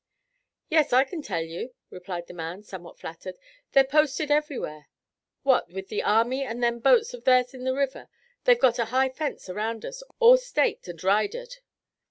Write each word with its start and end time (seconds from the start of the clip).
"Yes, 0.67 0.93
I 0.93 1.03
kin 1.05 1.21
tell 1.21 1.43
you," 1.43 1.75
replied 1.91 2.25
the 2.25 2.33
man, 2.33 2.63
somewhat 2.63 2.97
flattered. 2.97 3.35
"They're 3.73 3.83
posted 3.83 4.31
everywhere. 4.31 4.87
What, 5.43 5.69
with 5.69 5.89
their 5.89 6.03
army 6.07 6.43
and 6.43 6.63
them 6.63 6.79
boats 6.79 7.13
of 7.13 7.23
theirs 7.23 7.53
in 7.53 7.65
the 7.65 7.75
river, 7.75 8.09
they've 8.45 8.57
got 8.59 8.79
a 8.79 8.85
high 8.85 9.09
fence 9.09 9.47
around 9.47 9.85
us, 9.85 10.01
all 10.19 10.37
staked 10.37 10.87
and 10.87 10.99
ridered." 11.03 11.57